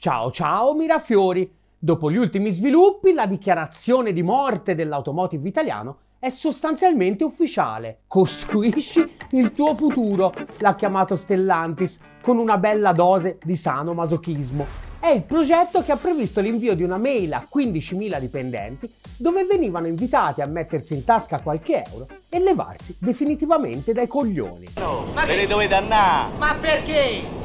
[0.00, 1.52] Ciao ciao Mirafiori!
[1.76, 8.02] Dopo gli ultimi sviluppi, la dichiarazione di morte dell'automotive italiano è sostanzialmente ufficiale.
[8.06, 14.64] Costruisci il tuo futuro, l'ha chiamato Stellantis, con una bella dose di sano masochismo.
[15.00, 19.88] È il progetto che ha previsto l'invio di una mail a 15.000 dipendenti dove venivano
[19.88, 24.66] invitati a mettersi in tasca qualche euro e levarsi definitivamente dai coglioni.
[24.76, 26.36] No, ma ve ne dovete andare!
[26.36, 27.37] Ma perché?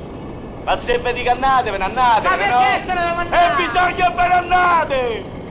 [0.64, 2.28] Ma se vi dico andate, ve ne andate!
[2.28, 3.22] Ma perché no?
[3.22, 5.42] E bisogna ve ne andate!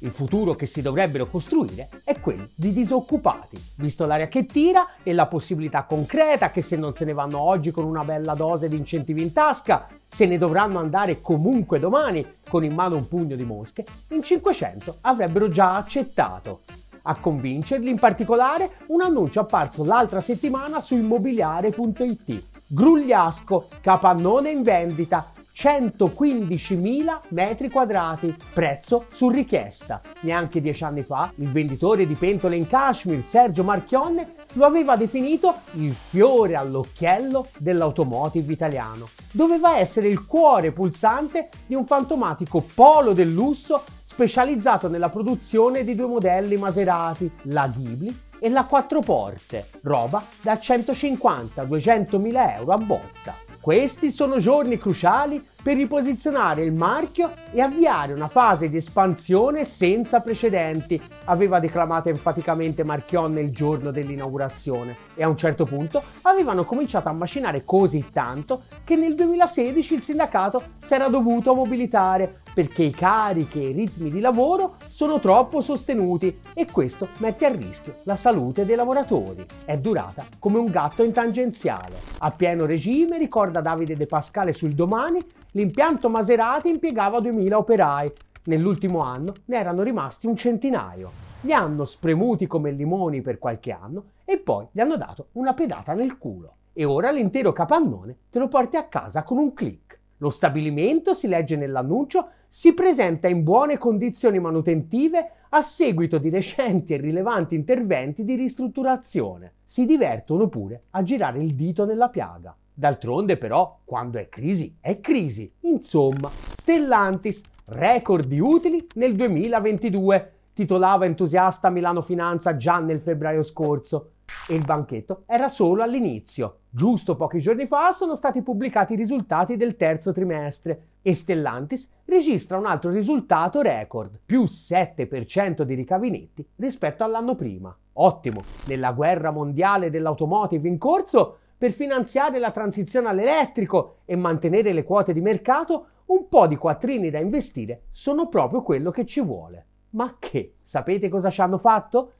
[0.00, 5.12] Il futuro che si dovrebbero costruire è quello di disoccupati, visto l'aria che tira e
[5.12, 8.76] la possibilità concreta che se non se ne vanno oggi con una bella dose di
[8.76, 13.44] incentivi in tasca, se ne dovranno andare comunque domani con in mano un pugno di
[13.44, 16.62] mosche, in 500 avrebbero già accettato.
[17.02, 22.49] A convincerli in particolare un annuncio apparso l'altra settimana su immobiliare.it.
[22.72, 30.00] Grugliasco, capannone in vendita, 115.000 metri quadrati, prezzo su richiesta.
[30.20, 35.52] Neanche dieci anni fa il venditore di pentole in cashmere Sergio Marchionne lo aveva definito
[35.72, 39.08] il fiore all'occhiello dell'automotive italiano.
[39.32, 45.96] Doveva essere il cuore pulsante di un fantomatico polo del lusso specializzato nella produzione di
[45.96, 52.78] due modelli Maserati, la Ghibli e la quattro porte, roba da 150-200 mila euro a
[52.78, 53.36] botta.
[53.60, 60.20] Questi sono giorni cruciali per riposizionare il marchio e avviare una fase di espansione senza
[60.20, 67.08] precedenti, aveva declamato enfaticamente Marchionne il giorno dell'inaugurazione e a un certo punto avevano cominciato
[67.08, 72.90] a macinare così tanto che nel 2016 il sindacato si era dovuto mobilitare perché i
[72.90, 78.16] carichi e i ritmi di lavoro sono troppo sostenuti e questo mette a rischio la
[78.16, 79.44] salute dei lavoratori.
[79.64, 81.96] È durata come un gatto in tangenziale.
[82.18, 88.12] A pieno regime, ricorda Davide De Pascale sul domani, l'impianto Maserati impiegava 2000 operai.
[88.44, 91.28] Nell'ultimo anno ne erano rimasti un centinaio.
[91.42, 95.94] Li hanno spremuti come limoni per qualche anno e poi gli hanno dato una pedata
[95.94, 96.54] nel culo.
[96.72, 99.98] E ora l'intero capannone te lo porti a casa con un click.
[100.18, 106.92] Lo stabilimento, si legge nell'annuncio, si presenta in buone condizioni manutentive a seguito di recenti
[106.92, 109.54] e rilevanti interventi di ristrutturazione.
[109.64, 112.54] Si divertono pure a girare il dito nella piaga.
[112.72, 115.52] D'altronde però, quando è crisi, è crisi.
[115.60, 124.12] Insomma, Stellantis, record di utili nel 2022, titolava entusiasta Milano Finanza già nel febbraio scorso.
[124.48, 126.60] E il banchetto era solo all'inizio.
[126.70, 132.56] Giusto pochi giorni fa sono stati pubblicati i risultati del terzo trimestre e Stellantis registra
[132.56, 137.76] un altro risultato record, più 7% di ricavi netti rispetto all'anno prima.
[137.94, 144.82] Ottimo, nella guerra mondiale dell'automotive in corso, per finanziare la transizione all'elettrico e mantenere le
[144.82, 149.66] quote di mercato, un po' di quattrini da investire sono proprio quello che ci vuole.
[149.90, 150.54] Ma che?
[150.64, 152.14] Sapete cosa ci hanno fatto?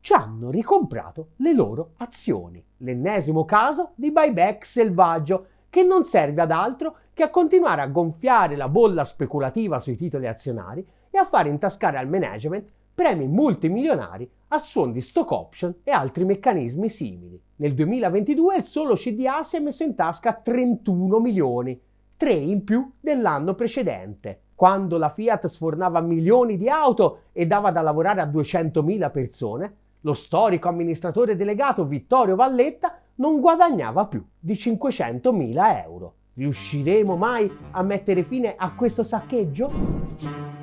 [0.00, 2.62] ci hanno ricomprato le loro azioni.
[2.78, 8.54] L'ennesimo caso di buyback selvaggio che non serve ad altro che a continuare a gonfiare
[8.54, 14.58] la bolla speculativa sui titoli azionari e a fare intascare al management premi multimilionari a
[14.58, 17.40] suon di stock option e altri meccanismi simili.
[17.56, 21.78] Nel 2022 il solo CDA si è messo in tasca 31 milioni,
[22.16, 24.40] 3 in più dell'anno precedente.
[24.54, 30.14] Quando la Fiat sfornava milioni di auto e dava da lavorare a 200.000 persone, lo
[30.14, 36.14] storico amministratore delegato Vittorio Valletta non guadagnava più di 500.000 euro.
[36.34, 40.53] Riusciremo mai a mettere fine a questo saccheggio?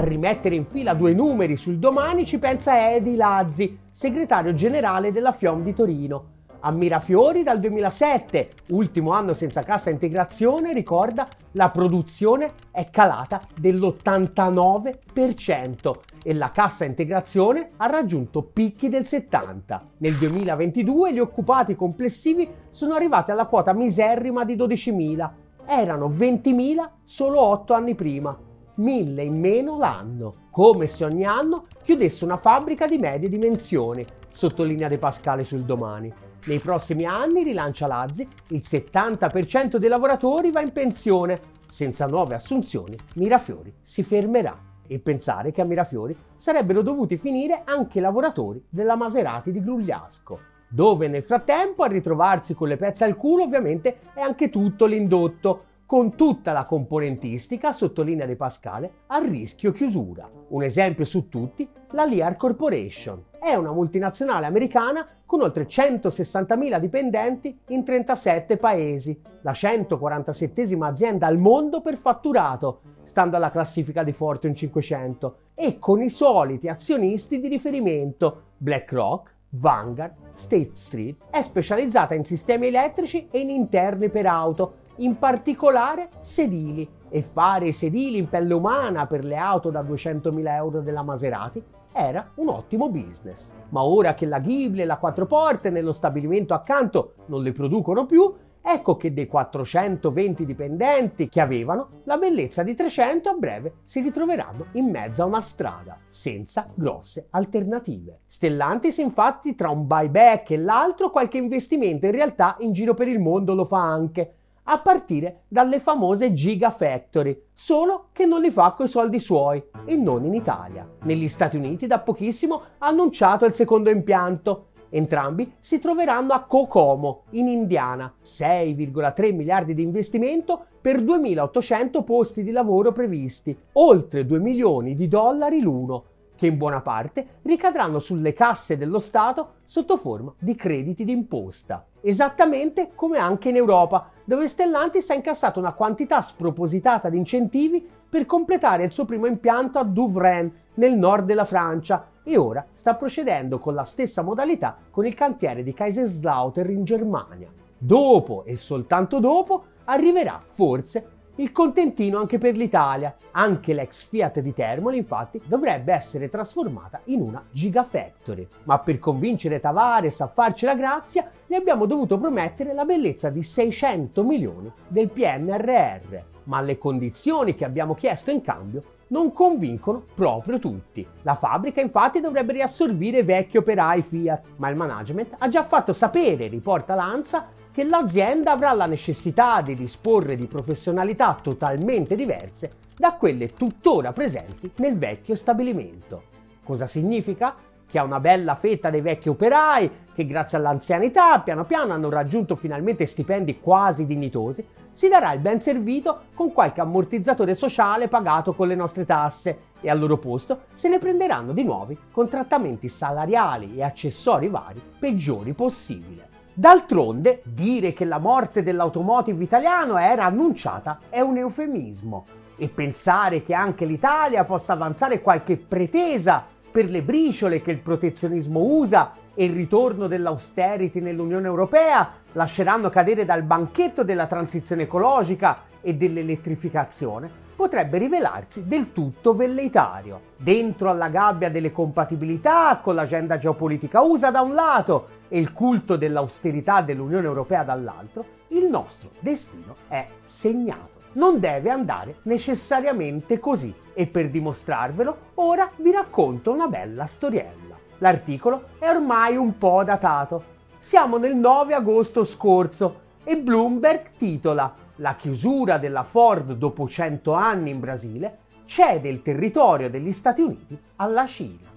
[0.00, 5.30] A rimettere in fila due numeri sul domani ci pensa Edi Lazzi, segretario generale della
[5.30, 6.24] FIOM di Torino.
[6.60, 15.94] A Mirafiori dal 2007, ultimo anno senza cassa integrazione, ricorda la produzione è calata dell'89%
[16.24, 19.80] e la cassa integrazione ha raggiunto picchi del 70%.
[19.98, 25.30] Nel 2022 gli occupati complessivi sono arrivati alla quota miserrima di 12.000,
[25.66, 28.34] erano 20.000 solo 8 anni prima,
[28.80, 34.88] 1.000 in meno l'anno, come se ogni anno chiudesse una fabbrica di medie dimensioni, sottolinea
[34.88, 36.12] De Pascale sul domani.
[36.46, 41.38] Nei prossimi anni, rilancia Lazzi, il 70% dei lavoratori va in pensione.
[41.68, 44.58] Senza nuove assunzioni, Mirafiori si fermerà.
[44.86, 50.40] E pensare che a Mirafiori sarebbero dovuti finire anche i lavoratori della Maserati di Grugliasco,
[50.68, 55.64] dove nel frattempo a ritrovarsi con le pezze al culo ovviamente è anche tutto l'indotto,
[55.90, 60.30] con tutta la componentistica, sottolinea De Pascale, a rischio chiusura.
[60.50, 63.24] Un esempio su tutti, la Lear Corporation.
[63.40, 71.38] È una multinazionale americana con oltre 160.000 dipendenti in 37 paesi, la 147 azienda al
[71.38, 77.48] mondo per fatturato, stando alla classifica di Fortune 500, e con i soliti azionisti di
[77.48, 81.16] riferimento BlackRock, Vanguard, State Street.
[81.30, 87.68] È specializzata in sistemi elettrici e in interni per auto, in particolare sedili, e fare
[87.68, 91.62] i sedili in pelle umana per le auto da 200.000 euro della Maserati
[91.92, 93.50] era un ottimo business.
[93.70, 98.06] Ma ora che la Ghibli e la quattro porte nello stabilimento accanto non le producono
[98.06, 98.32] più,
[98.62, 104.66] ecco che dei 420 dipendenti che avevano, la bellezza di 300 a breve si ritroveranno
[104.72, 108.20] in mezzo a una strada, senza grosse alternative.
[108.26, 113.18] Stellantis infatti tra un buyback e l'altro qualche investimento in realtà in giro per il
[113.18, 114.34] mondo lo fa anche,
[114.64, 120.24] a partire dalle famose Gigafactory, solo che non li fa coi soldi suoi e non
[120.24, 120.88] in Italia.
[121.02, 124.66] Negli Stati Uniti da pochissimo ha annunciato il secondo impianto.
[124.90, 132.50] Entrambi si troveranno a Kokomo, in Indiana, 6,3 miliardi di investimento per 2.800 posti di
[132.50, 136.04] lavoro previsti, oltre 2 milioni di dollari l'uno,
[136.40, 141.86] che in buona parte ricadranno sulle casse dello Stato sotto forma di crediti d'imposta.
[142.00, 148.26] Esattamente come anche in Europa, dove Stellantis ha incassato una quantità spropositata di incentivi per
[148.26, 153.58] completare il suo primo impianto a Douvrin, nel nord della Francia, e ora sta procedendo
[153.58, 157.48] con la stessa modalità con il cantiere di Kaiserslautern in Germania.
[157.76, 163.14] Dopo e soltanto dopo arriverà forse il contentino anche per l'Italia.
[163.32, 168.46] Anche l'ex Fiat di Termoli, infatti, dovrebbe essere trasformata in una Gigafactory.
[168.64, 173.42] Ma per convincere Tavares a farci la grazia, gli abbiamo dovuto promettere la bellezza di
[173.42, 176.18] 600 milioni del PNRR.
[176.44, 181.06] Ma le condizioni che abbiamo chiesto in cambio non convincono proprio tutti.
[181.22, 186.48] La fabbrica infatti dovrebbe riassorbire vecchi operai Fiat, ma il management ha già fatto sapere,
[186.48, 193.52] riporta Lanza, che l'azienda avrà la necessità di disporre di professionalità totalmente diverse da quelle
[193.52, 196.22] tuttora presenti nel vecchio stabilimento.
[196.64, 197.54] Cosa significa?
[197.86, 202.54] Che ha una bella fetta dei vecchi operai che grazie all'anzianità piano piano hanno raggiunto
[202.54, 208.68] finalmente stipendi quasi dignitosi, si darà il ben servito con qualche ammortizzatore sociale pagato con
[208.68, 213.76] le nostre tasse e al loro posto se ne prenderanno di nuovi con trattamenti salariali
[213.76, 216.28] e accessori vari peggiori possibile.
[216.52, 222.26] D'altronde, dire che la morte dell'automotive italiano era annunciata è un eufemismo
[222.56, 228.60] e pensare che anche l'Italia possa avanzare qualche pretesa per le briciole che il protezionismo
[228.60, 235.94] usa e il ritorno dell'austerity nell'Unione Europea lasceranno cadere dal banchetto della transizione ecologica e
[235.94, 240.28] dell'elettrificazione potrebbe rivelarsi del tutto velleitario.
[240.38, 245.96] Dentro alla gabbia delle compatibilità con l'agenda geopolitica USA da un lato e il culto
[245.96, 250.99] dell'austerità dell'Unione Europea dall'altro, il nostro destino è segnato.
[251.12, 257.76] Non deve andare necessariamente così e per dimostrarvelo ora vi racconto una bella storiella.
[257.98, 260.58] L'articolo è ormai un po' datato.
[260.78, 267.70] Siamo nel 9 agosto scorso e Bloomberg titola La chiusura della Ford dopo 100 anni
[267.70, 271.68] in Brasile cede il territorio degli Stati Uniti alla Cina.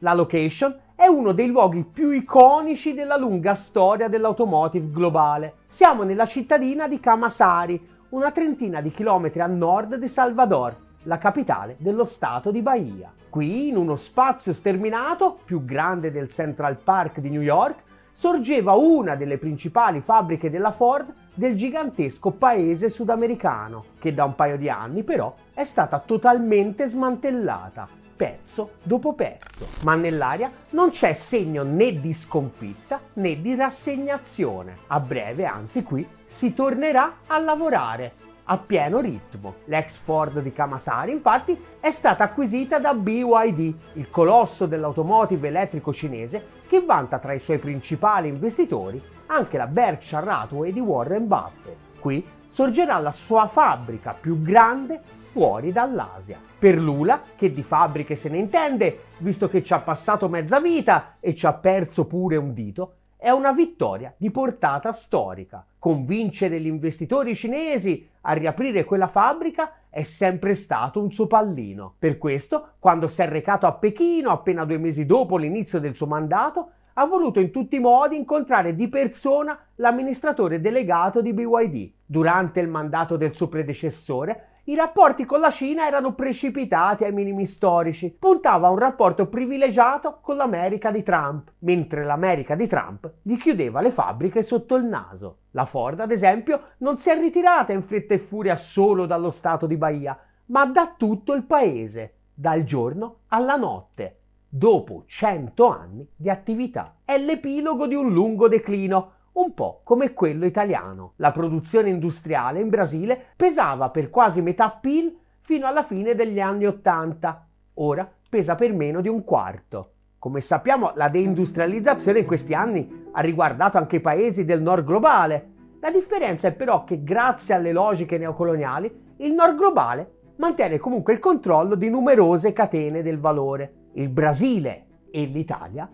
[0.00, 5.54] La location è uno dei luoghi più iconici della lunga storia dell'automotive globale.
[5.68, 11.76] Siamo nella cittadina di Camasari, una trentina di chilometri a nord di Salvador, la capitale
[11.78, 13.12] dello stato di Bahia.
[13.28, 19.14] Qui, in uno spazio sterminato, più grande del Central Park di New York, sorgeva una
[19.14, 25.04] delle principali fabbriche della Ford del gigantesco paese sudamericano, che da un paio di anni
[25.04, 27.88] però è stata totalmente smantellata,
[28.20, 29.66] pezzo dopo pezzo.
[29.80, 34.76] Ma nell'aria non c'è segno né di sconfitta né di rassegnazione.
[34.88, 38.12] A breve, anzi qui, si tornerà a lavorare
[38.44, 39.54] a pieno ritmo.
[39.64, 46.58] L'ex Ford di Kamasari infatti è stata acquisita da BYD, il colosso dell'automotive elettrico cinese
[46.68, 51.76] che vanta tra i suoi principali investitori anche la Berkshire Hathaway di Warren Buffett.
[51.98, 55.00] Qui sorgerà la sua fabbrica più grande
[55.30, 56.38] fuori dall'Asia.
[56.58, 61.16] Per Lula, che di fabbriche se ne intende, visto che ci ha passato mezza vita
[61.20, 65.64] e ci ha perso pure un dito, è una vittoria di portata storica.
[65.78, 71.94] Convincere gli investitori cinesi a riaprire quella fabbrica è sempre stato un suo pallino.
[71.98, 76.06] Per questo, quando si è recato a Pechino appena due mesi dopo l'inizio del suo
[76.06, 82.60] mandato, ha voluto in tutti i modi incontrare di persona l'amministratore delegato di BYD, Durante
[82.60, 88.16] il mandato del suo predecessore, i rapporti con la Cina erano precipitati ai minimi storici.
[88.16, 93.80] Puntava a un rapporto privilegiato con l'America di Trump, mentre l'America di Trump gli chiudeva
[93.80, 95.38] le fabbriche sotto il naso.
[95.50, 99.66] La Ford, ad esempio, non si è ritirata in fretta e furia solo dallo stato
[99.66, 106.30] di Bahia, ma da tutto il paese, dal giorno alla notte, dopo cento anni di
[106.30, 106.98] attività.
[107.04, 111.14] È l'epilogo di un lungo declino un po' come quello italiano.
[111.16, 116.66] La produzione industriale in Brasile pesava per quasi metà PIL fino alla fine degli anni
[116.66, 119.92] Ottanta, ora pesa per meno di un quarto.
[120.18, 125.48] Come sappiamo, la deindustrializzazione in questi anni ha riguardato anche i paesi del nord globale.
[125.80, 131.18] La differenza è però che grazie alle logiche neocoloniali, il nord globale mantiene comunque il
[131.18, 133.88] controllo di numerose catene del valore.
[133.94, 135.90] Il Brasile e l'Italia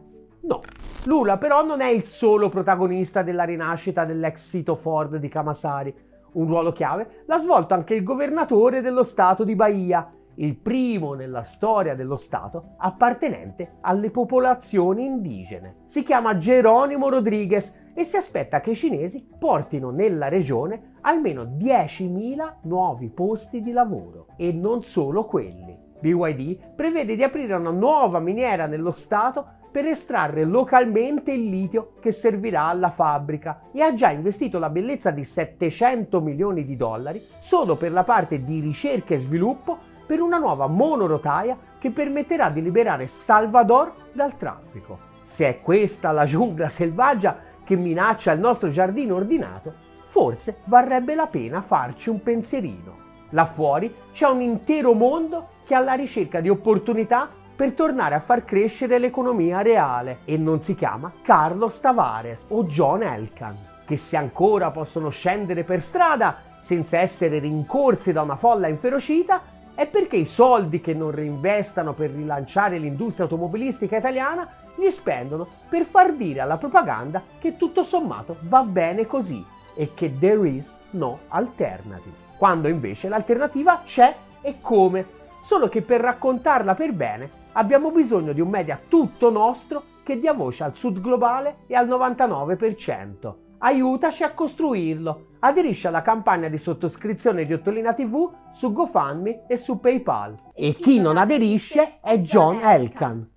[0.47, 0.61] No.
[1.07, 5.95] Lula però non è il solo protagonista della rinascita dell'ex sito Ford di Camasari.
[6.33, 11.43] Un ruolo chiave l'ha svolto anche il governatore dello stato di Bahia, il primo nella
[11.43, 15.85] storia dello Stato appartenente alle popolazioni indigene.
[15.87, 22.55] Si chiama Geronimo Rodriguez e si aspetta che i cinesi portino nella regione almeno 10.000
[22.63, 25.85] nuovi posti di lavoro e non solo quelli.
[26.01, 32.11] BYD prevede di aprire una nuova miniera nello Stato per estrarre localmente il litio che
[32.11, 37.77] servirà alla fabbrica e ha già investito la bellezza di 700 milioni di dollari solo
[37.77, 43.07] per la parte di ricerca e sviluppo per una nuova monorotaia che permetterà di liberare
[43.07, 44.99] Salvador dal traffico.
[45.21, 51.27] Se è questa la giungla selvaggia che minaccia il nostro giardino ordinato, forse varrebbe la
[51.27, 52.97] pena farci un pensierino.
[53.31, 58.21] Là fuori c'è un intero mondo che è alla ricerca di opportunità per tornare a
[58.21, 64.19] far crescere l'economia reale e non si chiama Carlos Tavares o John Elkan, che se
[64.19, 69.41] ancora possono scendere per strada senza essere rincorsi da una folla inferocita
[69.75, 74.47] è perché i soldi che non reinvestano per rilanciare l'industria automobilistica italiana
[74.77, 79.43] li spendono per far dire alla propaganda che tutto sommato va bene così
[79.75, 85.07] e che there is no alternative, quando invece l'alternativa c'è e come,
[85.43, 90.33] solo che per raccontarla per bene abbiamo bisogno di un media tutto nostro che dia
[90.33, 93.35] voce al sud globale e al 99%.
[93.59, 95.29] Aiutaci a costruirlo.
[95.41, 100.51] Aderisci alla campagna di sottoscrizione di Ottolina TV su GoFundMe e su PayPal.
[100.55, 103.35] E chi non aderisce è John Elkan.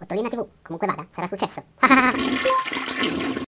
[0.00, 1.62] Ottolina TV, comunque vada, sarà successo.